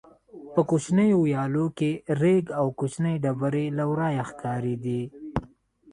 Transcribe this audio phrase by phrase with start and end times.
[0.53, 1.91] په کوچنیو ویالو کې
[2.21, 5.01] رېګ او کوچنۍ ډبرې له ورایه ښکارېدې.